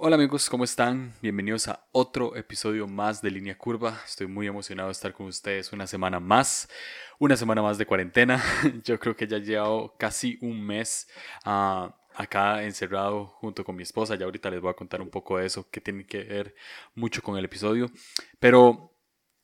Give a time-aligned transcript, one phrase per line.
[0.00, 1.12] Hola amigos, ¿cómo están?
[1.20, 4.00] Bienvenidos a otro episodio más de Línea Curva.
[4.06, 6.68] Estoy muy emocionado de estar con ustedes una semana más,
[7.18, 8.40] una semana más de cuarentena.
[8.84, 11.08] Yo creo que ya he llevado casi un mes
[11.44, 14.14] ah, acá encerrado junto con mi esposa.
[14.14, 16.54] Ya ahorita les voy a contar un poco de eso, que tiene que ver
[16.94, 17.90] mucho con el episodio.
[18.38, 18.96] Pero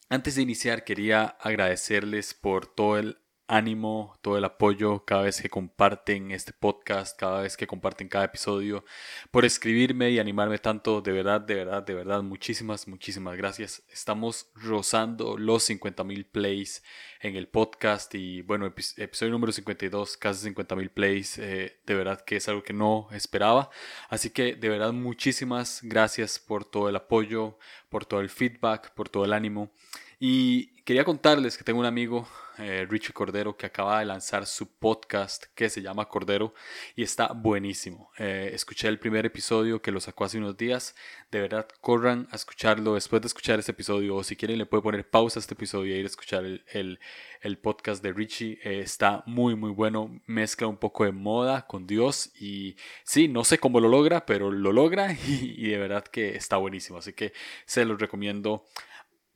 [0.08, 5.50] antes de iniciar, quería agradecerles por todo el ánimo, todo el apoyo cada vez que
[5.50, 8.84] comparten este podcast, cada vez que comparten cada episodio,
[9.30, 11.00] por escribirme y animarme tanto.
[11.00, 13.82] De verdad, de verdad, de verdad, muchísimas, muchísimas gracias.
[13.90, 16.82] Estamos rozando los 50 mil plays
[17.20, 21.38] en el podcast y bueno, episodio número 52, casi 50 mil plays.
[21.38, 23.70] Eh, de verdad que es algo que no esperaba.
[24.08, 29.08] Así que de verdad, muchísimas gracias por todo el apoyo, por todo el feedback, por
[29.08, 29.70] todo el ánimo.
[30.18, 34.68] Y quería contarles que tengo un amigo, eh, Richie Cordero, que acaba de lanzar su
[34.68, 36.52] podcast que se llama Cordero
[36.94, 38.10] y está buenísimo.
[38.18, 40.94] Eh, escuché el primer episodio que lo sacó hace unos días.
[41.30, 44.82] De verdad, corran a escucharlo después de escuchar este episodio o si quieren le puede
[44.82, 47.00] poner pausa a este episodio y ir a escuchar el,
[47.40, 48.58] el, podcast de Richie.
[48.62, 50.20] Eh, está muy, muy bueno.
[50.26, 54.50] Mezcla un poco de moda con Dios y sí, no sé cómo lo logra, pero
[54.50, 56.98] lo logra y, y de verdad que está buenísimo.
[56.98, 57.32] Así que
[57.64, 58.66] se los recomiendo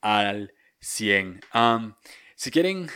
[0.03, 1.41] al 100.
[2.35, 2.89] si quieren,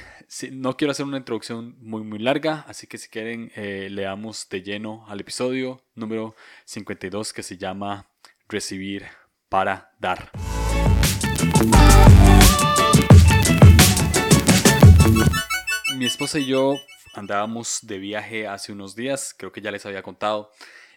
[0.52, 4.62] no quiero hacer una introducción muy muy larga, así que si quieren eh, leamos de
[4.62, 8.08] lleno al episodio número 52 que se llama
[8.48, 9.06] Recibir
[9.48, 10.30] para dar.
[15.96, 16.76] Mi esposa y yo
[17.14, 20.50] andábamos de viaje hace unos días, creo que ya les había contado,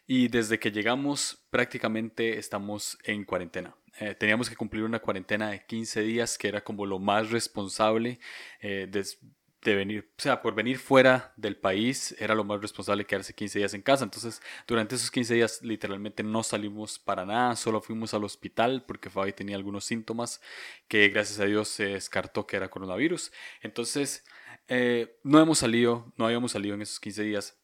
[0.08, 3.76] y desde que llegamos prácticamente estamos en cuarentena.
[4.00, 8.20] Eh, teníamos que cumplir una cuarentena de 15 días, que era como lo más responsable
[8.60, 13.34] eh, de, venir, o sea, por venir fuera del país, era lo más responsable quedarse
[13.34, 14.04] 15 días en casa.
[14.04, 19.10] Entonces, durante esos 15 días literalmente no salimos para nada, solo fuimos al hospital porque
[19.10, 20.42] Fabi tenía algunos síntomas
[20.88, 23.32] que gracias a Dios se descartó que era coronavirus.
[23.62, 24.24] Entonces,
[24.68, 27.58] eh, no hemos salido, no habíamos salido en esos 15 días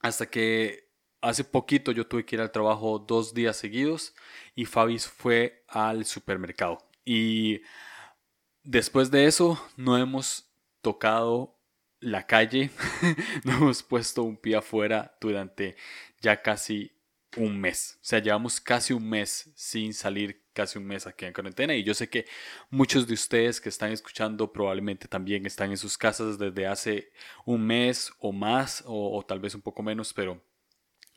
[0.00, 0.89] hasta que
[1.20, 4.14] Hace poquito yo tuve que ir al trabajo dos días seguidos
[4.54, 6.78] y Fabi fue al supermercado.
[7.04, 7.60] Y
[8.62, 10.50] después de eso no hemos
[10.80, 11.58] tocado
[12.00, 12.70] la calle,
[13.44, 15.76] no hemos puesto un pie afuera durante
[16.20, 16.92] ya casi
[17.36, 17.96] un mes.
[17.96, 21.74] O sea, llevamos casi un mes sin salir, casi un mes aquí en cuarentena.
[21.74, 22.26] Y yo sé que
[22.70, 27.12] muchos de ustedes que están escuchando probablemente también están en sus casas desde hace
[27.44, 30.42] un mes o más, o, o tal vez un poco menos, pero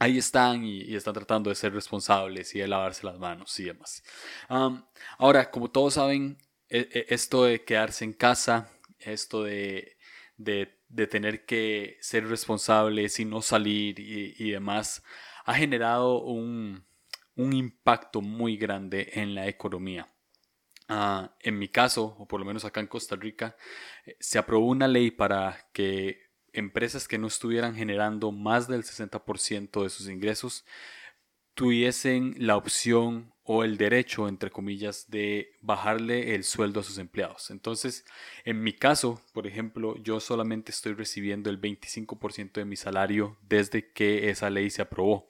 [0.04, 4.04] ahí están y, están tratando de ser responsables y de lavarse las manos y demás.
[5.18, 6.38] ahora, como todos saben,
[6.70, 8.70] e, e, esto de quedarse en casa,
[9.00, 9.98] esto de,
[10.38, 10.68] de,
[11.08, 15.04] tener que ser responsables y no salir y, demás,
[15.46, 16.86] ha generado un,
[17.36, 20.10] un, impacto muy grande en la economía.
[20.90, 23.56] Ah, en mi caso, o por lo menos acá en Costa Rica,
[24.06, 29.84] eh, se aprobó una ley para que empresas que no estuvieran generando más del 60%
[29.84, 30.66] de sus ingresos
[31.54, 37.52] tuviesen la opción o el derecho, entre comillas, de bajarle el sueldo a sus empleados.
[37.52, 38.06] Entonces,
[38.46, 43.92] en mi caso, por ejemplo, yo solamente estoy recibiendo el 25% de mi salario desde
[43.92, 45.28] que esa ley se aprobó.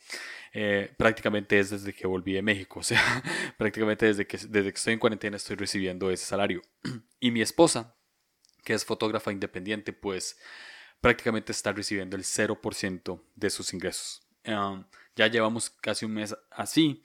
[0.54, 3.24] Eh, prácticamente es desde que volví de México, o sea,
[3.58, 6.62] prácticamente desde que, desde que estoy en cuarentena estoy recibiendo ese salario.
[7.20, 7.96] Y mi esposa,
[8.66, 10.38] que es fotógrafa independiente, pues
[11.03, 14.22] prácticamente está recibiendo el 0% de sus ingresos.
[14.46, 17.03] ya llevamos casi un mes así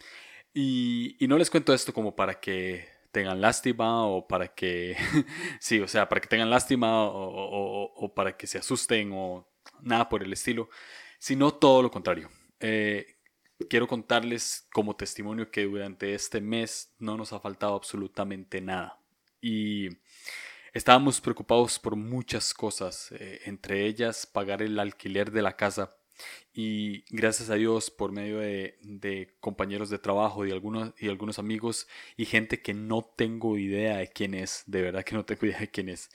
[0.55, 4.97] y, no les cuento esto como para que tengan lástima o para que,
[5.61, 9.49] sí, o sea, para que tengan lástima o, para que se asusten o
[9.83, 10.69] nada por el estilo,
[11.19, 12.31] sino todo lo contrario.
[12.61, 13.17] Eh,
[13.69, 19.01] quiero contarles como testimonio que durante este mes no nos ha faltado absolutamente nada.
[19.41, 19.89] Y
[20.79, 25.97] Estábamos preocupados por muchas cosas, eh, entre ellas pagar el alquiler de la casa
[26.53, 31.89] y gracias a Dios por medio de, compañeros de trabajo y algunos, y algunos amigos
[32.17, 35.59] y gente que no tengo idea de quién es, de verdad que no tengo idea
[35.59, 36.11] de quién es,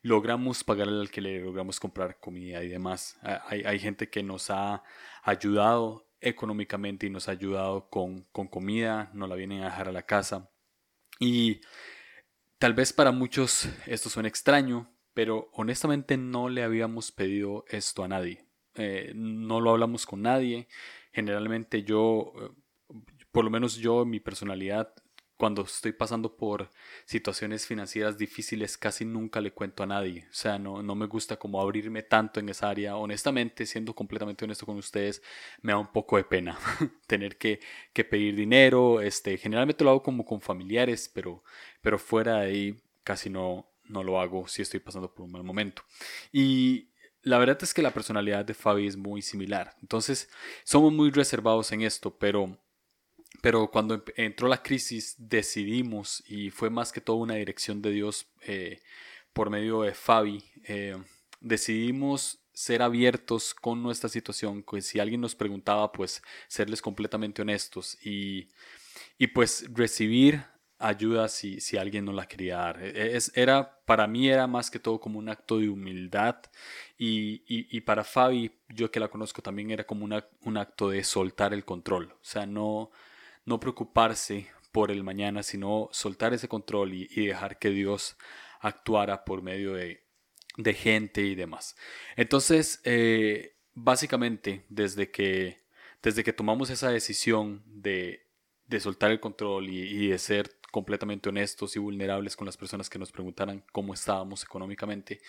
[0.00, 3.18] logramos pagar el alquiler, logramos comprar comida y demás.
[3.20, 4.84] Hay, hay gente que nos ha
[5.24, 9.92] ayudado económicamente y nos ha ayudado con, con comida, nos la vienen a dejar a
[9.92, 10.52] la casa.
[11.18, 11.62] Y
[12.64, 18.08] Tal vez para muchos esto suene extraño, pero honestamente no le habíamos pedido esto a
[18.08, 18.46] nadie.
[18.74, 20.66] Eh, no lo hablamos con nadie.
[21.12, 22.96] Generalmente yo, eh,
[23.30, 24.94] por lo menos yo, mi personalidad,
[25.36, 26.70] cuando estoy pasando por
[27.06, 30.26] situaciones financieras difíciles casi nunca le cuento a nadie.
[30.30, 32.96] O sea, no, no me gusta como abrirme tanto en esa área.
[32.96, 35.22] Honestamente, siendo completamente honesto con ustedes,
[35.62, 36.58] me da un poco de pena
[37.06, 37.60] tener que,
[37.92, 39.00] que, pedir dinero.
[39.00, 41.42] Este, generalmente lo hago como con familiares, pero,
[41.80, 45.42] pero fuera de ahí casi no, no lo hago si estoy pasando por un mal
[45.42, 45.82] momento.
[46.32, 46.90] Y
[47.22, 49.74] la verdad es que la personalidad de Fabi es muy similar.
[49.80, 50.30] Entonces,
[50.62, 52.58] somos muy reservados en esto, pero
[53.40, 58.26] pero cuando entró la crisis decidimos, y fue más que todo una dirección de Dios
[58.42, 58.80] eh,
[59.32, 60.96] por medio de Fabi, eh,
[61.40, 67.98] decidimos ser abiertos con nuestra situación, que si alguien nos preguntaba, pues serles completamente honestos
[68.04, 68.48] y,
[69.18, 70.44] y pues recibir
[70.78, 72.82] ayuda si, si alguien nos la quería dar.
[72.82, 76.36] E, es, era, para mí era más que todo como un acto de humildad
[76.96, 80.90] y, y, y para Fabi, yo que la conozco también era como una, un acto
[80.90, 82.12] de soltar el control.
[82.12, 82.90] O sea, no,
[83.44, 88.16] no preocuparse por el mañana, sino soltar ese control y, dejar que Dios
[88.58, 90.02] actuara por medio de,
[90.74, 91.76] gente y demás.
[92.16, 95.62] Entonces, eh, básicamente, desde que,
[96.02, 98.26] desde que tomamos esa decisión de,
[98.80, 103.12] soltar el control y, de ser completamente honestos y vulnerables con las personas que nos
[103.12, 105.20] preguntaran cómo estábamos económicamente,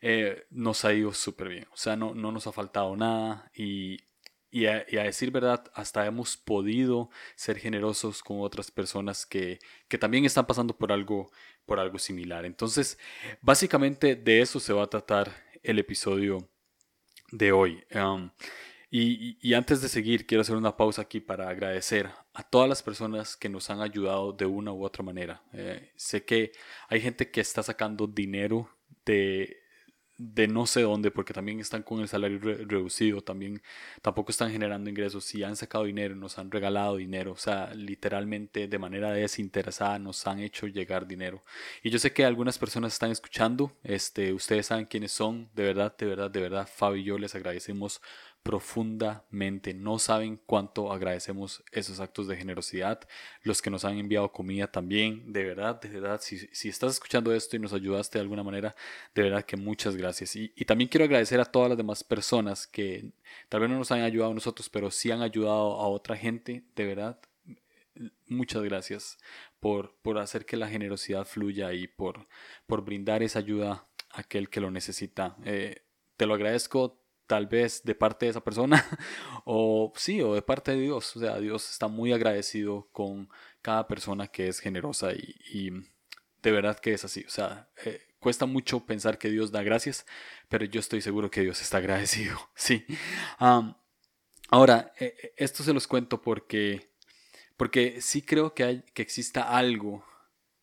[0.00, 1.66] eh, nos ha ido súper bien.
[1.72, 3.98] O sea, no, no nos ha faltado nada y
[4.54, 9.58] y a, decir verdad, hasta hemos podido ser generosos con otras personas que,
[9.98, 11.32] también están pasando por algo,
[11.66, 12.44] por algo similar.
[12.44, 12.96] Entonces,
[13.40, 15.32] básicamente de eso se va a tratar
[15.64, 16.48] el episodio
[17.32, 17.84] de hoy.
[18.92, 23.36] Y, antes de seguir, quiero hacer una pausa aquí para agradecer a todas las personas
[23.36, 25.42] que nos han ayudado de una u otra manera.
[25.52, 26.52] Eh, sé que
[26.88, 28.70] hay gente que está sacando dinero
[29.04, 29.63] de
[30.16, 33.62] de no sé dónde, porque también están con el salario reducido, también
[34.02, 38.68] tampoco están generando ingresos, si han sacado dinero, nos han regalado dinero, o sea, literalmente
[38.68, 41.42] de manera desinteresada nos han hecho llegar dinero.
[41.82, 45.96] Y yo sé que algunas personas están escuchando, este, ustedes saben quiénes son, de verdad,
[45.96, 48.00] de verdad, de verdad, Fabio y yo les agradecemos
[48.44, 49.72] profundamente.
[49.72, 53.00] No saben cuánto agradecemos esos actos de generosidad.
[53.42, 55.32] Los que nos han enviado comida también.
[55.32, 58.76] De verdad, de verdad, si, si estás escuchando esto y nos ayudaste de alguna manera,
[59.14, 60.36] de verdad que muchas gracias.
[60.36, 63.12] Y, y, también quiero agradecer a todas las demás personas que
[63.48, 66.64] tal vez no nos han ayudado a nosotros, pero sí han ayudado a otra gente.
[66.76, 67.18] De verdad,
[68.26, 69.16] muchas gracias
[69.58, 72.28] por, por hacer que la generosidad fluya y por,
[72.66, 75.34] por brindar esa ayuda a aquel que lo necesita.
[75.46, 75.80] Eh,
[76.18, 78.84] te lo agradezco tal vez de parte de esa persona
[79.44, 81.16] o sí, o de parte de Dios.
[81.16, 83.28] O sea, Dios está muy agradecido con
[83.62, 85.70] cada persona que es generosa y,
[86.42, 87.24] de verdad que es así.
[87.26, 90.06] O sea, eh, cuesta mucho pensar que Dios da gracias,
[90.48, 92.38] pero yo estoy seguro que Dios está agradecido.
[92.54, 92.84] Sí.
[94.50, 96.90] ahora, eh, eh, esto se los cuento porque,
[97.56, 100.04] porque sí creo que, hay, que exista algo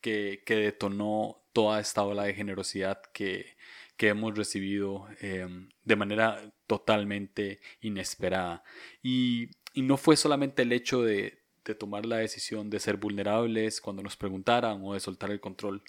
[0.02, 3.58] que, que detonó toda esta ola de generosidad que,
[4.02, 8.64] que hemos recibido em, de manera totalmente inesperada.
[9.04, 11.38] Y, no fue solamente el hecho de,
[11.78, 15.84] tomar la decisión de ser vulnerables cuando nos preguntaran o de soltar el control,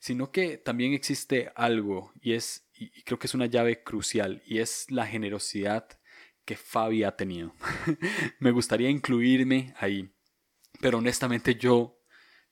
[0.00, 2.70] sino que también existe algo y es
[3.04, 5.86] creo que es una llave crucial y es la generosidad
[6.46, 7.54] que Fabi ha tenido.
[8.40, 10.10] Me gustaría incluirme ahí,
[10.80, 11.97] pero honestamente yo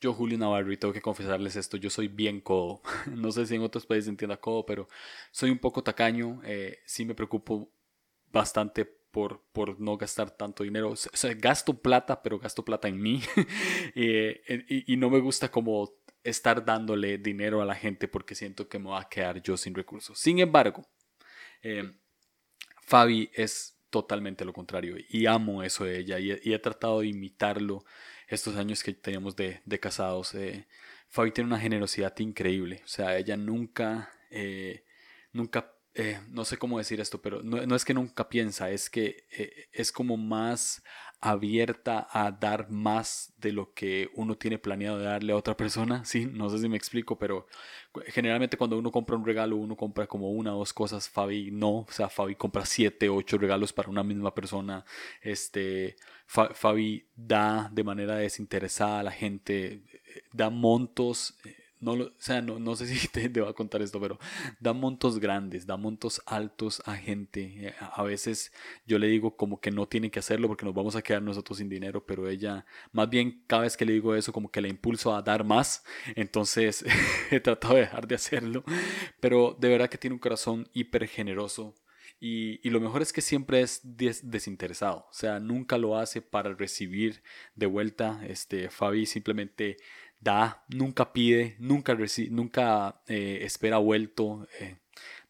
[0.01, 2.83] yo, Julio Navarro, y tengo que confesarles esto, yo soy bien codo.
[3.15, 4.89] no sé si en otros países entienda codo, pero
[5.31, 6.41] soy un poco tacaño.
[6.45, 7.71] Eh, sí me preocupo
[8.31, 10.91] bastante por, por no gastar tanto dinero.
[10.91, 13.23] O sea, gasto plata, pero gasto plata en mí.
[13.99, 15.91] Eh, y, no me gusta como
[16.23, 19.75] estar dándole dinero a la gente porque siento que me va a quedar yo sin
[19.75, 20.19] recursos.
[20.19, 20.83] Sin embargo,
[21.63, 21.93] eh,
[22.83, 27.85] Fabi es totalmente lo contrario y amo eso de ella y he tratado de imitarlo
[28.27, 30.35] estos años que teníamos de, casados.
[30.35, 30.67] Eh,
[31.09, 32.83] Fabi tiene una generosidad increíble.
[32.85, 34.85] O sea, ella nunca, eh,
[35.33, 39.27] nunca, eh, no sé cómo decir esto, pero no, es que nunca piensa, es que
[39.73, 40.83] es como más
[41.21, 46.03] abierta a dar más de lo que uno tiene planeado de darle a otra persona.
[46.05, 47.47] Sí, no sé si me explico, pero
[48.09, 51.09] generalmente cuando uno compra un regalo, uno compra como una o dos cosas.
[51.09, 54.85] Fabi no, o sea, Fabi compra siete, ocho regalos para una misma persona.
[55.21, 59.83] Este, Fabi da de manera desinteresada a la gente,
[60.33, 61.39] da montos.
[61.45, 64.19] Eh, no, o sea, no, no sé si te, va a contar esto, pero
[64.61, 67.69] da montos grandes, da montos altos a gente.
[67.69, 68.53] Eh, a veces
[68.87, 71.59] yo le digo como que no tiene que hacerlo porque nos vamos a quedar nosotros
[71.59, 74.69] sin dinero, pero ella, más bien cada vez que le digo eso, como que le
[74.69, 75.85] impulso a dar más.
[76.15, 76.85] Entonces
[77.31, 78.65] he tratado de dejar de hacerlo,
[79.21, 81.75] pero de verdad que tiene un corazón hiper generoso.
[82.19, 86.55] Y, y, lo mejor es que siempre es desinteresado, o sea, nunca lo hace para
[86.55, 87.23] recibir
[87.55, 88.21] de vuelta.
[88.27, 89.77] Este, Fabi simplemente
[90.21, 91.97] da, nunca pide, nunca,
[92.31, 94.49] nunca eh, espera vuelto.
[94.61, 94.77] Eh,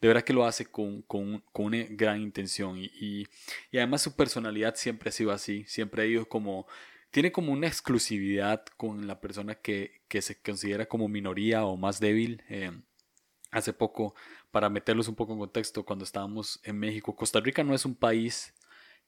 [0.01, 3.27] de verdad que lo hace con, con, con una gran intención y, y,
[3.75, 6.67] además su personalidad siempre ha sido así, siempre ha ido como,
[7.11, 12.01] tiene como una exclusividad con la persona que, que se considera como minoría o más
[12.01, 12.43] débil.
[12.49, 12.71] Eh,
[13.51, 14.15] hace poco,
[14.57, 17.95] para meterlos un poco en contexto, cuando estábamos en México, Costa Rica no es un
[17.95, 18.55] país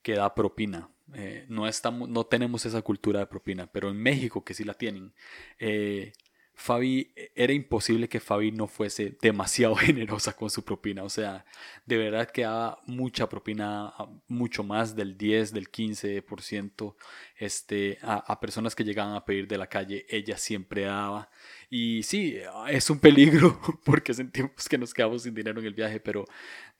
[0.02, 0.90] que da propina.
[1.14, 4.74] Eh, no, estamos, no tenemos esa cultura de propina, pero en México que sí la
[4.74, 5.14] tienen,
[5.58, 6.12] eh,
[6.60, 11.04] Fabi, era imposible que Fabi no fuese demasiado generosa con su propina.
[11.04, 11.44] O sea,
[11.86, 13.94] de verdad que daba mucha propina,
[14.26, 16.96] mucho más del 10, del 15%
[17.36, 20.04] este, a, a personas que llegaban a pedir de la calle.
[20.08, 21.30] Ella siempre daba.
[21.70, 22.36] Y sí,
[22.68, 26.24] es un peligro porque sentimos que nos quedamos sin dinero en el viaje, pero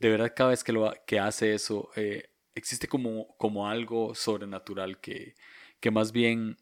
[0.01, 5.01] de verdad cada vez que, lo, que hace eso, eh, existe como, como algo sobrenatural
[5.01, 5.37] que,
[5.79, 6.57] que más bien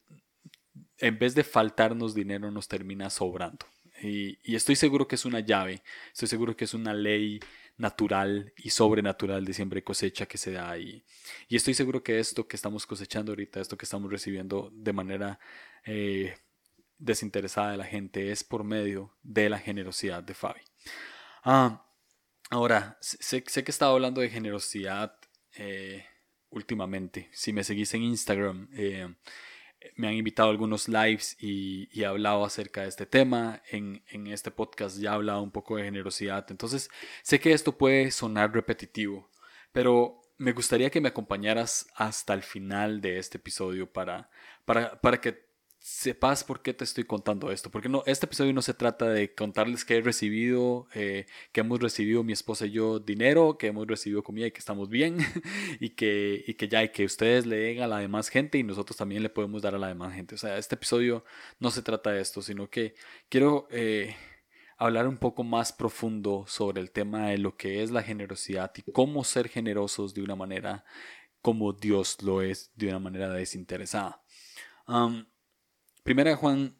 [0.99, 3.66] en vez de faltarnos dinero nos termina sobrando.
[4.02, 7.40] Y, estoy seguro que es una llave, estoy seguro que es una ley
[7.78, 11.04] natural y sobrenatural de siempre cosecha que se da ahí.
[11.49, 15.38] Y estoy seguro que esto que estamos cosechando ahorita, esto que estamos recibiendo de manera
[15.85, 16.37] eh,
[16.99, 20.61] desinteresada de la gente, es por medio de la generosidad de Fabi.
[21.45, 21.87] Ah,
[22.50, 25.16] ahora, sé, sé que estaba hablando de generosidad
[25.56, 26.04] eh,
[26.50, 27.28] últimamente.
[27.33, 29.14] Si me seguís en Instagram, eh,
[29.95, 33.62] me han invitado a algunos lives y, he hablado acerca de este tema.
[33.71, 36.47] En, este podcast ya he hablado un poco de generosidad.
[36.50, 36.90] Entonces,
[37.23, 39.31] sé que esto puede sonar repetitivo,
[39.73, 44.28] pero me gustaría que me acompañaras hasta el final de este episodio para,
[44.64, 45.46] para, para que
[45.87, 47.71] sepas por qué te estoy contando esto.
[47.71, 51.78] Porque no, este episodio no se trata de contarles que he recibido, eh, que hemos
[51.78, 55.19] recibido mi esposa y yo dinero, que hemos recibido comida y que estamos bien,
[55.81, 58.64] y, que, y que ya, y que ustedes le den a la demás gente y
[58.64, 60.35] nosotros también le podemos dar a la demás gente.
[60.35, 61.25] O sea, este episodio
[61.61, 62.97] no se trata de esto, sino que
[63.28, 64.16] quiero eh,
[64.78, 68.90] hablar un poco más profundo sobre el tema de lo que es la generosidad y
[68.90, 70.85] cómo ser generosos de una manera
[71.43, 74.21] como Dios lo es, de una manera desinteresada.
[76.06, 76.78] Primera Juan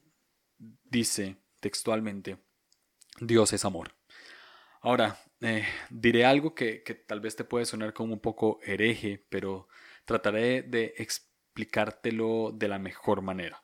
[0.85, 2.37] dice textualmente,
[3.19, 3.93] Dios es amor.
[4.79, 9.67] Ahora, eh, diré algo que, tal vez te puede sonar como un poco hereje, pero
[10.05, 13.61] trataré de explicártelo de la mejor manera.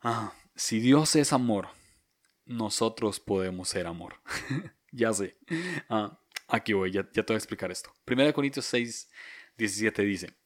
[0.00, 1.70] Ah, si Dios es amor,
[2.44, 4.20] nosotros podemos ser amor.
[4.92, 5.36] ya sé.
[5.88, 7.92] Ah, aquí voy, ya, ya, te voy a explicar esto.
[8.04, 9.10] Primera Corintios 6,
[9.56, 10.36] 17 dice,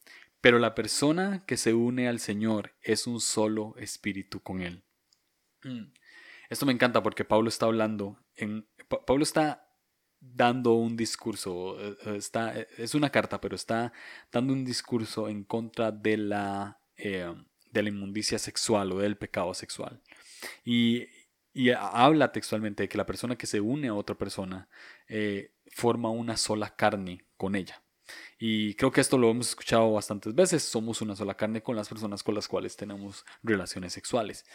[0.41, 4.83] pero la persona que se une al Señor es un solo espíritu con Él.
[5.63, 5.91] Mm.
[6.49, 8.67] Esto me encanta porque Pablo está hablando, en,
[9.05, 9.69] Pablo está
[10.19, 13.93] dando un discurso, eh, eh, está, eh, es una carta, pero está
[14.31, 20.01] dando un discurso en contra de la, de la inmundicia sexual o del pecado sexual.
[20.65, 21.07] Y,
[21.53, 24.67] y, habla textualmente de que la persona que se une a otra persona
[25.71, 27.83] forma una sola carne con ella.
[28.37, 30.63] Y creo que esto lo hemos escuchado bastantes veces.
[30.63, 34.45] Somos una sola carne con las personas con las cuales tenemos relaciones sexuales.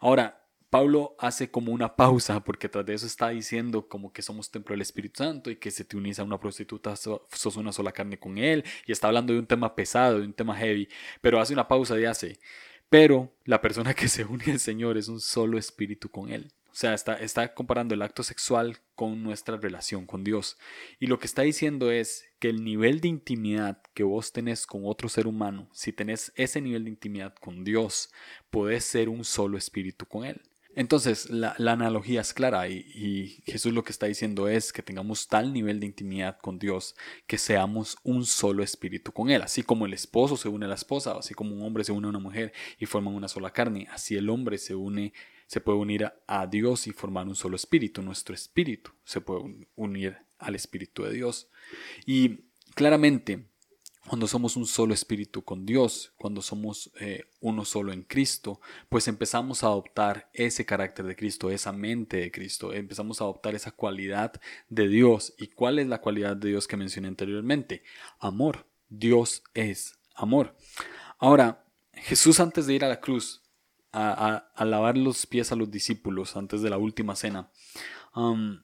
[0.00, 4.50] Ahora, Pablo hace como una pausa porque tras de eso está diciendo como que somos
[4.50, 7.92] templo del Espíritu Santo y que si te unís a una prostituta sos una sola
[7.92, 10.88] carne con él y está hablando de un tema pesado, de un tema heavy,
[11.22, 12.38] pero hace una pausa y hace,
[12.90, 16.52] pero la persona que se une al Señor es un solo espíritu con él.
[16.70, 20.58] O sea, está, está comparando el acto sexual con nuestra relación con Dios.
[21.00, 24.82] Y lo que está diciendo es que el nivel de intimidad que vos tenés con
[24.84, 28.12] otro ser humano, si tenés ese nivel de intimidad con Dios,
[28.50, 30.42] podés ser un solo espíritu con Él.
[30.78, 35.26] Entonces, la, analogía es clara y, y, Jesús lo que está diciendo es que tengamos
[35.26, 36.94] tal nivel de intimidad con Dios
[37.26, 39.42] que seamos un solo espíritu con Él.
[39.42, 42.06] Así como el esposo se une a la esposa, así como un hombre se une
[42.06, 45.12] a una mujer y forman una sola carne, así el hombre se une
[45.48, 48.02] se puede unir a Dios y formar un solo espíritu.
[48.02, 51.48] Nuestro espíritu se puede unir al espíritu de Dios.
[52.04, 53.46] Y claramente,
[54.06, 59.08] cuando somos un solo espíritu con Dios, cuando somos eh, uno solo en Cristo, pues
[59.08, 63.70] empezamos a adoptar ese carácter de Cristo, esa mente de Cristo, empezamos a adoptar esa
[63.70, 64.38] cualidad
[64.68, 65.34] de Dios.
[65.38, 67.82] ¿Y cuál es la cualidad de Dios que mencioné anteriormente?
[68.18, 68.66] Amor.
[68.90, 70.56] Dios es amor.
[71.18, 71.64] Ahora,
[71.94, 73.47] Jesús antes de ir a la cruz
[73.92, 77.50] a, lavar los pies a los discípulos antes de la última cena,
[78.14, 78.60] um,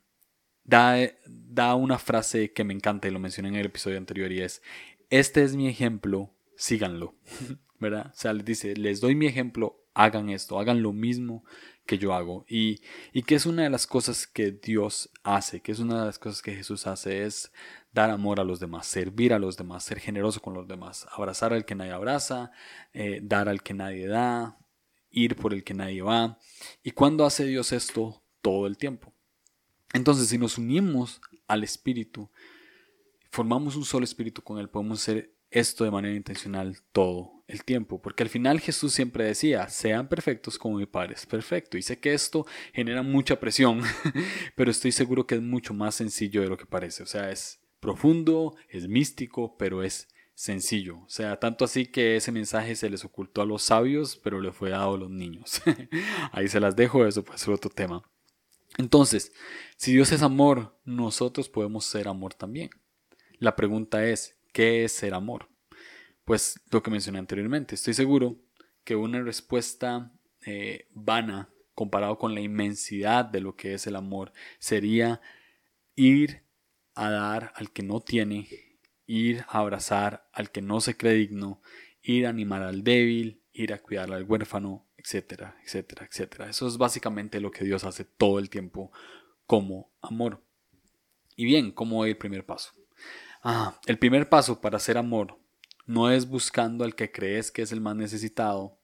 [0.64, 4.40] da, da una frase que me encanta y lo mencioné en el episodio anterior y
[4.40, 4.62] es,
[5.10, 7.14] este es mi ejemplo, síganlo,
[7.80, 8.10] ¿verdad?
[8.12, 11.44] O sea, les dice, les doy mi ejemplo, hagan esto, hagan lo mismo
[11.86, 12.44] que yo hago.
[12.48, 12.80] Y,
[13.12, 16.18] y que es una de las cosas que Dios hace, que es una de las
[16.18, 17.52] cosas que Jesús hace, es
[17.92, 21.52] dar amor a los demás, servir a los demás, ser generoso con los demás, abrazar
[21.52, 22.50] al que nadie abraza,
[22.92, 24.58] eh, dar al que nadie da,
[25.14, 26.38] ir por el que nadie va.
[26.82, 28.22] ¿Y cuándo hace Dios esto?
[28.42, 29.12] Todo el tiempo.
[29.92, 32.30] Entonces, si nos unimos al Espíritu,
[33.30, 38.02] formamos un solo Espíritu con Él, podemos hacer esto de manera intencional todo el tiempo,
[38.02, 41.78] porque al final Jesús siempre decía, sean perfectos como mi Padre es perfecto.
[41.78, 43.82] Y sé que esto genera mucha presión,
[44.56, 47.04] pero estoy seguro que es mucho más sencillo de lo que parece.
[47.04, 50.98] O sea, es profundo, es místico, pero es sencillo.
[50.98, 54.52] O sea, tanto así que ese mensaje se les ocultó a los sabios, pero le
[54.52, 55.62] fue dado a los niños.
[56.32, 58.02] Ahí se las dejo, eso puede ser otro tema.
[58.76, 59.32] Entonces,
[59.76, 62.70] si Dios es amor, nosotros podemos ser amor también.
[63.38, 65.48] La pregunta es, ¿qué es ser amor?
[66.24, 68.36] Pues lo que mencioné anteriormente, estoy seguro
[68.82, 70.12] que una respuesta
[70.44, 75.20] eh, vana comparado con la inmensidad de lo que es el amor sería
[75.96, 76.44] ir
[76.94, 78.48] a dar al que no tiene,
[79.06, 81.60] ir a abrazar al que no se cree digno,
[82.02, 86.50] ir a animar al débil, ir a cuidar al huérfano, etcétera, etcétera, etcétera.
[86.50, 88.92] Eso es básicamente lo que Dios hace todo el tiempo
[89.46, 90.42] como amor.
[91.36, 92.72] Y bien, ¿cómo el primer paso?
[93.42, 95.38] Ah, el primer paso para hacer amor
[95.86, 98.78] no es buscando al que crees que es el más necesitado,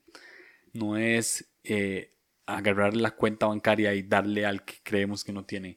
[0.72, 2.14] no es eh,
[2.46, 5.76] agarrar la cuenta bancaria y darle al que creemos que no tiene.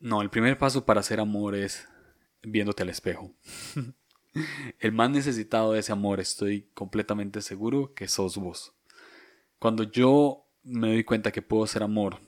[0.00, 1.86] No, el primer paso para hacer amor es
[2.42, 3.32] viéndote al espejo.
[4.78, 8.72] el más necesitado de ese amor, estoy completamente seguro que sos vos.
[9.58, 12.20] Cuando yo me doy cuenta que puedo ser amor,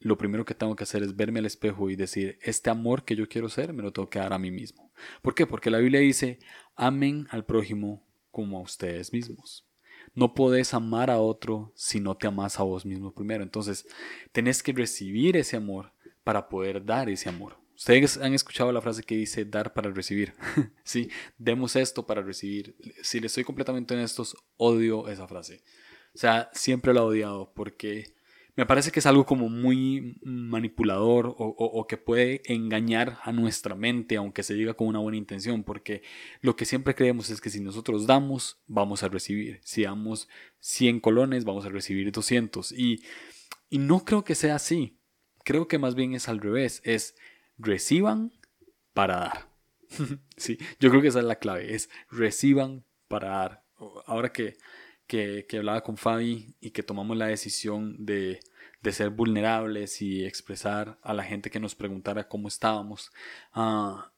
[0.00, 3.16] lo primero que tengo que hacer es verme al espejo y decir, este amor que
[3.16, 4.92] yo quiero ser, me lo tengo que dar a mí mismo.
[5.22, 5.46] ¿Por qué?
[5.46, 6.38] Porque la Biblia dice,
[6.76, 9.66] amen al prójimo como a ustedes mismos.
[10.14, 13.42] No podés amar a otro si no te amas a vos mismo primero.
[13.42, 13.86] Entonces,
[14.32, 15.92] tenés que recibir ese amor
[16.24, 17.58] para poder dar ese amor.
[17.78, 20.34] Ustedes han escuchado la frase que dice dar para recibir.
[20.82, 22.76] sí, demos esto para recibir.
[23.02, 25.62] Si les soy completamente honestos, odio esa frase.
[26.12, 28.16] O sea, siempre la he odiado porque
[28.56, 34.16] me parece que es algo como muy manipulador o, que puede engañar a nuestra mente,
[34.16, 36.02] aunque se diga con una buena intención, porque
[36.40, 39.60] lo que siempre creemos es que si nosotros damos, vamos a recibir.
[39.62, 42.72] Si damos 100 colones, vamos a recibir 200.
[42.72, 43.04] Y,
[43.70, 44.98] y no creo que sea así.
[45.44, 46.82] Creo que más bien es al revés.
[46.82, 47.14] Es
[47.58, 48.32] reciban
[48.94, 49.48] para dar.
[50.36, 51.74] sí, yo creo que esa es la clave.
[51.74, 53.64] Es reciban para dar.
[54.06, 54.56] Ahora que
[55.08, 58.40] que, hablaba con Fabi y que tomamos la decisión de,
[58.92, 63.10] ser vulnerables y expresar a la gente que nos preguntara cómo estábamos.
[63.52, 64.12] Ah,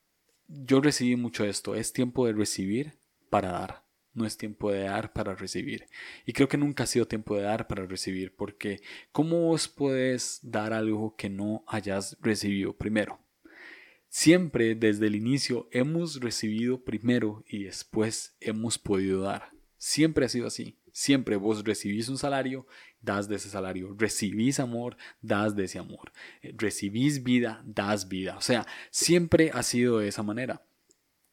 [0.49, 1.75] yo recibí mucho esto.
[1.75, 2.99] Es tiempo de recibir
[3.31, 3.85] para dar.
[4.13, 5.87] No es tiempo de dar para recibir.
[6.27, 10.41] Y creo que nunca ha sido tiempo de dar para recibir, porque ¿cómo vos puedes
[10.43, 13.21] dar algo que no hayas recibido primero?
[14.13, 19.53] Siempre desde el inicio hemos recibido primero y después hemos podido dar.
[19.79, 20.77] Siempre ha sido así.
[20.93, 22.67] Siempre vos recibís un salario,
[23.01, 23.95] das de ese salario.
[23.97, 26.11] Recibís amor, das de ese amor.
[26.43, 28.37] Eh, recibís vida, das vida.
[28.37, 30.61] O sea, siempre ha sido de esa manera.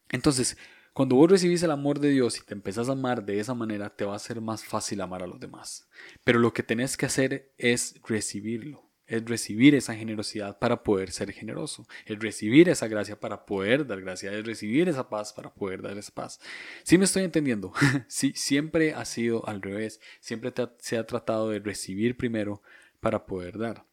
[0.09, 0.55] Entonces,
[0.93, 3.89] cuando vos recibís el amor de Dios y te empezás a amar de esa manera,
[3.89, 5.89] te va a ser más fácil amar a los demás.
[6.23, 11.31] Pero lo que tenés que hacer es recibirlo es recibir esa generosidad para poder ser
[11.31, 15.81] generoso, es recibir esa gracia para poder dar gracia, es recibir esa paz para poder
[15.81, 16.39] dar esa paz.
[16.83, 17.73] ¿Sí me estoy entendiendo?
[18.07, 22.61] sí, siempre ha sido al revés, siempre se ha tratado de recibir primero
[22.99, 23.85] para poder dar.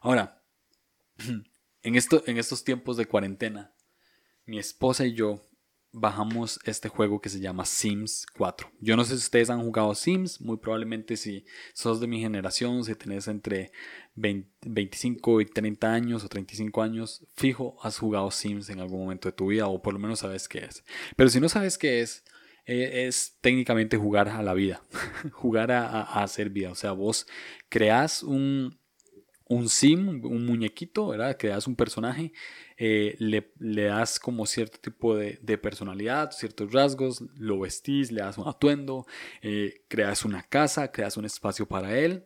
[0.00, 0.42] Ahora,
[1.82, 3.72] en, esto, en estos tiempos de cuarentena,
[4.46, 5.44] mi esposa y yo
[5.92, 8.70] bajamos este juego que se llama Sims 4.
[8.80, 12.84] Yo no sé si ustedes han jugado Sims, muy probablemente si sos de mi generación,
[12.84, 13.72] si tenés entre
[14.14, 19.32] 25 y 30 años o 35 años, fijo, has jugado Sims en algún momento de
[19.32, 20.84] tu vida o por lo menos sabes qué es.
[21.16, 22.24] Pero si no sabes qué es,
[22.66, 24.82] e, es técnicamente jugar a la vida,
[25.32, 26.70] jugar a, hacer vida.
[26.70, 27.26] O sea, vos
[27.68, 28.78] creás un,
[29.48, 31.36] un sim, un muñequito, ¿verdad?
[31.38, 32.32] Creas un personaje,
[32.82, 38.22] eh, le, le, das como cierto tipo de, de, personalidad, ciertos rasgos, lo vestís, le
[38.22, 39.06] das un atuendo,
[39.42, 42.24] eh, creas una casa, creas un espacio para él,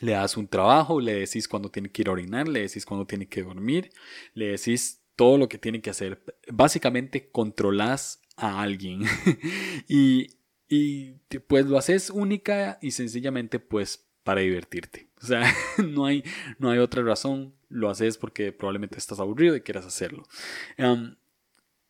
[0.00, 3.08] le das un trabajo, le decís cuando tiene que ir a orinar, le decís cuando
[3.08, 3.90] tiene que dormir,
[4.34, 6.22] le decís todo lo que tiene que hacer.
[6.46, 9.02] Básicamente controlas a alguien
[9.88, 10.28] y,
[10.68, 11.14] y
[11.48, 15.08] pues lo haces única y sencillamente pues para divertirte.
[15.20, 16.22] O sea, no hay,
[16.58, 17.54] no hay otra razón.
[17.72, 20.24] Lo haces porque probablemente estás aburrido y quieras hacerlo.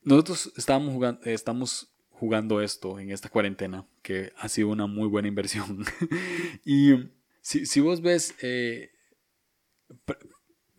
[0.03, 5.29] nosotros estábamos jugando, estamos jugando esto en esta cuarentena, que ha sido una muy buena
[5.29, 5.85] inversión.
[6.65, 6.93] y
[7.41, 8.93] si, si vos ves, eh,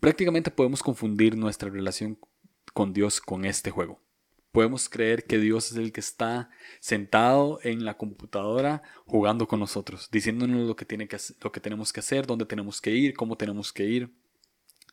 [0.00, 2.18] prácticamente podemos confundir nuestra relación
[2.72, 4.00] con Dios con este juego.
[4.52, 6.48] Podemos creer que Dios es el que está
[6.80, 11.92] sentado en la computadora jugando con nosotros, diciéndonos lo que, tiene que, lo que tenemos
[11.92, 14.10] que hacer, dónde tenemos que ir, cómo tenemos que ir.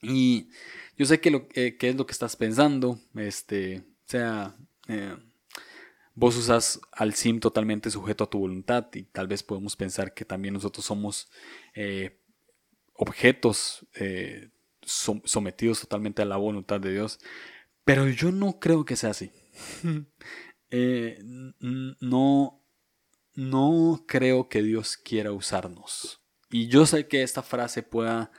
[0.02, 0.50] Y
[0.98, 4.56] yo sé que, lo, eh, es lo que estás pensando, este, o sea,
[4.88, 5.16] eh,
[6.16, 10.26] vos usas al SIM totalmente sujeto a tu voluntad y tal vez podemos pensar que
[10.26, 11.30] también nosotros somos
[11.76, 12.20] eh,
[12.94, 13.86] objetos
[14.84, 17.20] sometidos totalmente a la voluntad de Dios,
[17.84, 19.32] pero yo no creo que sea así.
[22.00, 22.64] No,
[23.36, 26.22] no creo que Dios quiera usarnos.
[26.50, 28.32] Y yo sé que esta frase pueda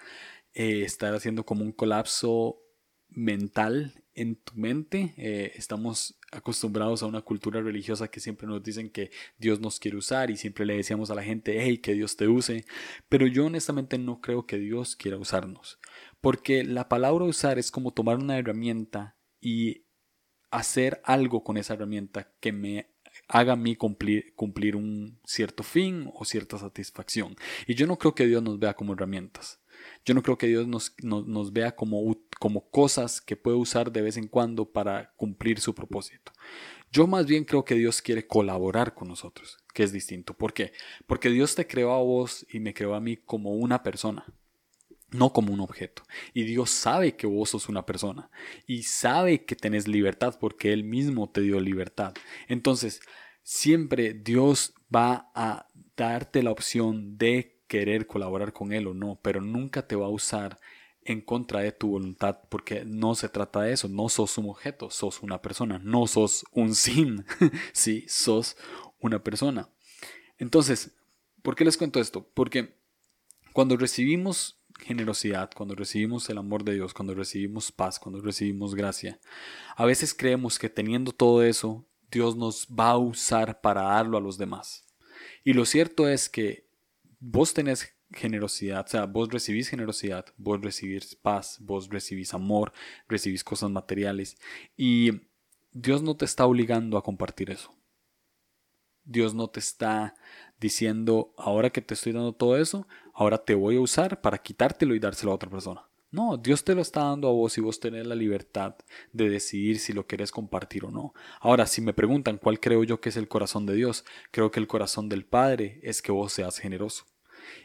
[0.54, 2.62] eh, estar haciendo como un colapso
[3.08, 5.14] mental en tu mente.
[5.16, 9.96] Eh, estamos acostumbrados a una cultura religiosa que siempre nos dicen que Dios nos quiere
[9.96, 12.64] usar y siempre le decíamos a la gente, hey, que Dios te use.
[13.08, 15.78] Pero yo honestamente no creo que Dios quiera usarnos.
[16.20, 19.84] Porque la palabra usar es como tomar una herramienta y
[20.50, 22.92] hacer algo con esa herramienta que me
[23.28, 27.36] haga a mí cumplir, cumplir un cierto fin o cierta satisfacción.
[27.66, 29.61] Y yo no creo que Dios nos vea como herramientas.
[30.04, 34.02] Yo no creo que Dios nos, nos, vea como, como cosas que puede usar de
[34.02, 36.32] vez en cuando para cumplir su propósito.
[36.90, 40.34] Yo más bien creo que Dios quiere colaborar con nosotros, que es distinto.
[40.34, 40.72] ¿Por qué?
[41.06, 44.26] Porque Dios te creó a vos y me creó a mí como una persona
[45.12, 46.02] no como un objeto.
[46.32, 48.30] Y Dios sabe que vos sos una persona
[48.66, 52.14] y sabe que tenés libertad porque Él mismo te dio libertad.
[52.48, 53.00] Entonces,
[53.42, 59.40] siempre Dios va a darte la opción de querer colaborar con Él o no, pero
[59.40, 60.60] nunca te va a usar
[61.06, 64.90] en contra de tu voluntad porque no se trata de eso, no sos un objeto,
[64.90, 67.24] sos una persona, no sos un sin,
[67.72, 68.58] sí, sos
[69.00, 69.70] una persona.
[70.36, 70.90] Entonces,
[71.40, 72.28] ¿por qué les cuento esto?
[72.34, 72.76] Porque
[73.54, 79.18] cuando recibimos generosidad, cuando recibimos el amor de Dios, cuando recibimos paz, cuando recibimos gracia,
[79.76, 84.20] a veces creemos que teniendo todo eso, Dios nos va a usar para darlo a
[84.20, 84.84] los demás.
[85.42, 86.70] Y lo cierto es que
[87.22, 92.72] vos tenés generosidad, o sea, vos recibís generosidad, vos recibís paz, vos recibís amor,
[93.08, 94.36] recibís cosas materiales
[94.76, 95.22] y
[95.72, 97.74] Dios no te está obligando a compartir eso.
[99.04, 100.14] Dios no te está
[100.60, 104.94] diciendo, ahora que te estoy dando todo eso, ahora te voy a usar para quitártelo
[104.94, 105.88] y dárselo a otra persona.
[106.10, 108.76] No, Dios te lo está dando a vos y vos tenés la libertad
[109.12, 111.14] de decidir si lo querés compartir o no.
[111.40, 114.60] Ahora, si me preguntan cuál creo yo que es el corazón de Dios, creo que
[114.60, 117.06] el corazón del Padre es que vos seas generoso.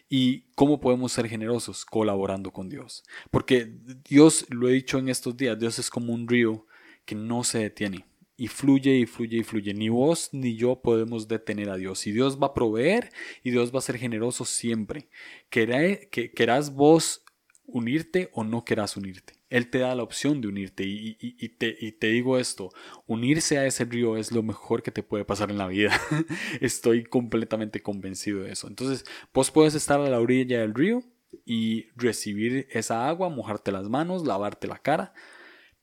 [0.10, 1.86] ¿Y cómo podemos ser generosos?
[1.86, 3.04] Colaborando con Dios.
[3.32, 3.72] Porque
[4.08, 6.66] Dios, lo he dicho en estos días, Dios es como un río
[7.06, 8.06] que no se detiene
[8.38, 9.74] y fluye y fluye y fluye.
[9.74, 12.06] Ni vos ni yo podemos detener a Dios.
[12.06, 13.10] Y Dios va a proveer
[13.44, 15.10] y Dios va a ser generoso siempre.
[15.50, 17.24] que, querás vos
[17.68, 19.34] unirte o no querás unirte.
[19.50, 22.70] Él te da la opción de unirte y, te, digo esto,
[23.06, 26.00] unirse a ese río es lo mejor que te puede pasar en la vida.
[26.62, 28.68] Estoy completamente convencido de eso.
[28.68, 31.04] Entonces, vos puedes estar a la orilla del río
[31.46, 35.14] y recibir esa agua, mojarte las manos, lavarte la cara,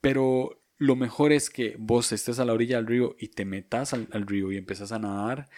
[0.00, 3.94] pero lo mejor es que vos estés a la orilla del río y te metas
[3.94, 5.48] al, río y empezás a nadar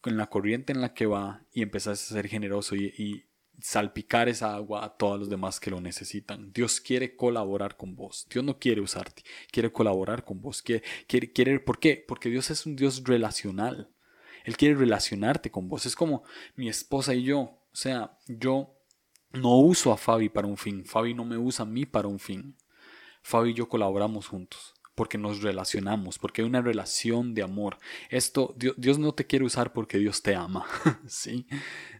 [0.00, 3.26] con la corriente en la que va y empezás a ser generoso y,
[3.62, 6.52] salpicar esa agua a todos los demás que lo necesitan.
[6.52, 8.26] Dios quiere colaborar con vos.
[8.30, 10.62] Dios no quiere usarte, quiere colaborar con vos.
[10.62, 12.04] Quiere, quiere, quiere, ¿Por qué?
[12.06, 13.90] Porque Dios es un Dios relacional.
[14.44, 15.86] Él quiere relacionarte con vos.
[15.86, 16.22] Es como
[16.56, 17.38] mi esposa y yo.
[17.38, 18.74] O sea, yo
[19.32, 20.84] no uso a Fabi para un fin.
[20.84, 22.56] Fabi no me usa a mí para un fin.
[23.22, 27.78] Fabi y yo colaboramos juntos porque nos relacionamos, porque hay una relación de amor.
[28.10, 30.66] Esto, Dios, no te quiere usar porque Dios te ama,
[31.08, 31.46] ¿sí?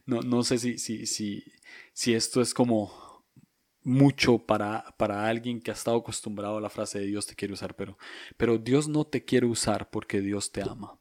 [0.04, 1.42] No, no sé si, si, si,
[1.94, 3.24] si esto es como
[3.82, 7.54] mucho para, para alguien que ha estado acostumbrado a la frase de Dios te quiere
[7.54, 7.96] usar, pero,
[8.36, 10.99] pero Dios no te quiere usar porque Dios te ama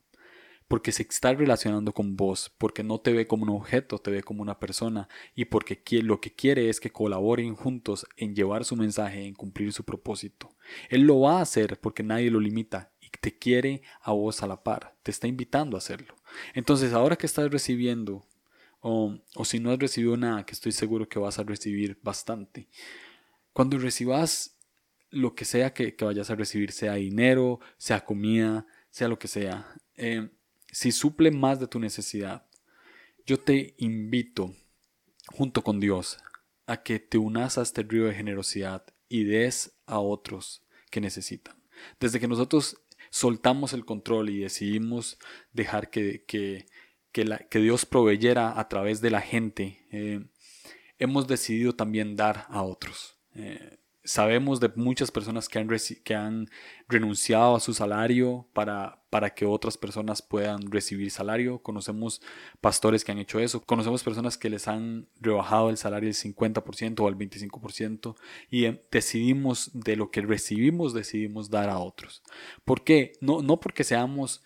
[0.69, 4.21] porque se está relacionando con vos, porque no te ve como un objeto, te ve
[4.21, 8.75] como una persona y porque lo que quiere es que colaboren juntos en llevar su
[8.75, 10.55] mensaje, en cumplir su propósito.
[10.89, 14.47] Él lo va a hacer porque nadie lo limita y te quiere a vos a
[14.47, 16.15] la par, te está invitando a hacerlo.
[16.53, 18.27] Entonces, ahora que estás recibiendo,
[18.79, 22.69] o, si no has recibido nada, que estoy seguro que vas a recibir bastante,
[23.53, 24.55] cuando recibas
[25.09, 29.73] lo que sea que, vayas a recibir, sea dinero, sea comida, sea lo que sea,
[29.97, 30.29] eh,
[30.71, 32.45] si suple más de tu necesidad,
[33.25, 34.55] yo te invito,
[35.27, 36.17] junto con Dios,
[36.65, 41.55] a que te unas a este río de generosidad y des a otros que necesitan.
[41.99, 45.17] Desde que nosotros soltamos el control y decidimos
[45.51, 46.67] dejar que, que,
[47.11, 50.25] que, Dios proveyera a través de la gente, eh,
[50.99, 53.17] hemos decidido también dar a otros.
[53.33, 55.67] Eh, Sabemos de muchas personas que han,
[56.03, 56.49] que han
[56.87, 61.59] renunciado a su salario para, para que otras personas puedan recibir salario.
[61.59, 62.21] Conocemos
[62.61, 63.61] pastores que han hecho eso.
[63.61, 68.15] Conocemos personas que les han rebajado el salario del 50% o al 25%
[68.49, 72.23] y em, decidimos de lo que recibimos, decidimos dar a otros.
[72.65, 73.13] ¿Por qué?
[73.21, 74.43] No, no porque seamos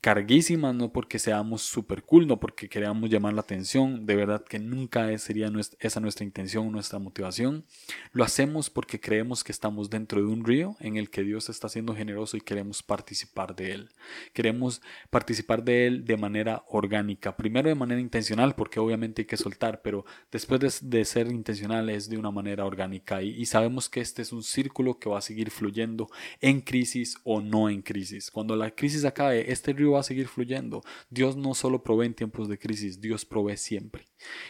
[0.00, 4.58] carguísimas, no porque seamos super cool, no porque queramos llamar la atención, de verdad que
[4.58, 5.50] nunca sería
[5.80, 7.64] esa nuestra intención, nuestra motivación.
[8.12, 11.68] Lo hacemos porque creemos que estamos dentro de un río en el que Dios está
[11.68, 13.90] siendo generoso y queremos participar de él.
[14.32, 19.36] Queremos participar de él de manera orgánica, primero de manera intencional, porque obviamente hay que
[19.36, 24.00] soltar, pero después de, ser intencional es de una manera orgánica y, y sabemos que
[24.00, 26.08] este es un círculo que va a seguir fluyendo
[26.40, 28.30] en crisis o no en crisis.
[28.30, 30.82] Cuando la crisis acabe, este río va a seguir fluyendo.
[31.10, 34.08] Dios no solo provee en tiempos de crisis, Dios provee siempre.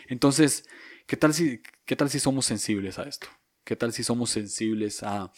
[0.08, 0.68] Entonces,
[1.06, 3.28] ¿qué tal si, qué tal si somos sensibles a esto?
[3.64, 5.32] ¿Qué tal si somos sensibles a,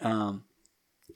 [0.00, 0.42] a,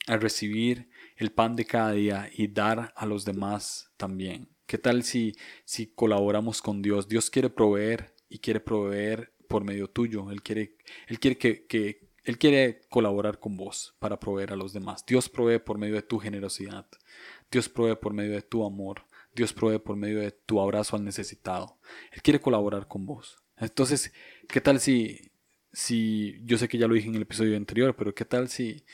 [0.06, 4.48] recibir el pan de cada día y dar a los demás también?
[4.66, 7.08] ¿Qué tal si, si colaboramos con Dios?
[7.08, 10.30] Dios quiere proveer y quiere proveer por medio tuyo.
[10.30, 10.76] Él quiere,
[11.08, 15.04] él quiere que, que, él quiere colaborar con vos para proveer a los demás.
[15.04, 16.86] Dios provee por medio de tu generosidad.
[17.50, 19.04] Dios provee por medio de tu amor.
[19.34, 21.78] Dios provee por medio de tu abrazo al necesitado.
[22.12, 23.36] Él quiere colaborar con vos.
[23.56, 24.12] Entonces,
[24.48, 25.32] ¿qué tal si,
[25.72, 28.84] si, yo sé que ya lo dije en el episodio anterior, pero qué tal si,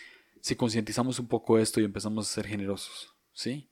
[0.41, 3.15] si concientizamos un poco esto y empezamos a ser generosos?
[3.33, 3.69] ¿Sí?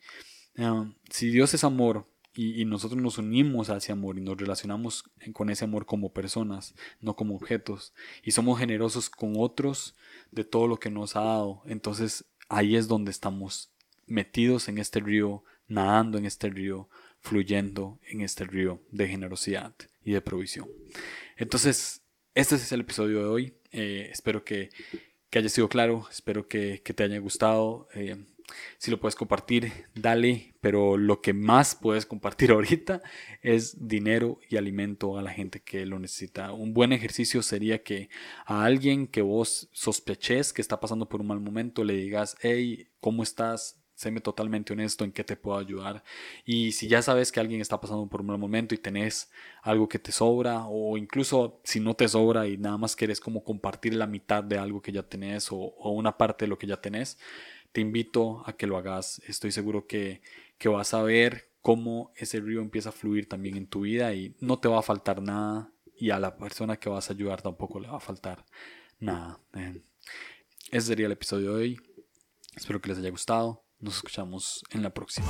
[0.57, 5.05] Um, si Dios es amor y, nosotros nos unimos a ese amor y nos relacionamos
[5.33, 9.95] con ese amor como personas, no como objetos, y somos generosos con otros
[10.31, 13.71] de todo lo que nos ha dado, entonces ahí es donde estamos
[14.07, 16.89] metidos en este río, nadando en este río,
[17.21, 20.69] fluyendo en este río de generosidad y de provisión.
[21.37, 22.03] Entonces,
[22.35, 23.55] este es el episodio de hoy.
[23.73, 24.71] Eh, espero que,
[25.33, 27.89] haya sido claro, espero que, te haya gustado.
[27.95, 28.25] Eh,
[28.79, 33.03] si lo puedes compartir, dale, pero lo que más puedes compartir ahorita
[33.43, 36.53] es dinero y alimento a la gente que lo necesita.
[36.53, 38.09] Un buen ejercicio sería que
[38.47, 42.89] a alguien que vos sospeches que está pasando por un mal momento le digas, hey,
[43.01, 43.85] ¿cómo estás?
[43.95, 46.03] séme totalmente honesto en qué te puedo ayudar.
[46.45, 49.31] Y si ya sabes que alguien está pasando por un mal momento y tenés
[49.63, 53.45] algo que te sobra, o incluso si no te sobra y nada más quieres como
[53.45, 55.57] compartir la mitad de algo que ya tenés o,
[55.91, 57.19] una parte de lo que ya tenés,
[57.75, 59.21] te invito a que lo hagas.
[59.27, 60.23] Estoy seguro que,
[60.59, 64.37] que vas a ver cómo ese río empieza a fluir también en tu vida y
[64.39, 67.81] no te va a faltar nada y a la persona que vas a ayudar tampoco
[67.81, 68.47] le va a faltar
[69.01, 69.41] nada.
[70.71, 71.81] Ese sería el episodio de hoy.
[72.55, 73.65] Espero que les haya gustado.
[73.81, 75.27] Nos escuchamos en la próxima.